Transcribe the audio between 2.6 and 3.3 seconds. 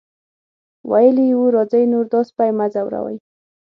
ځوروئ.